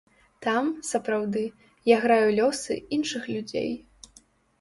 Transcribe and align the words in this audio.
Там, 0.43 0.69
сапраўды, 0.91 1.43
я 1.89 1.97
граю 2.05 2.31
лёсы 2.39 2.79
іншых 2.97 3.29
людзей. 3.35 3.69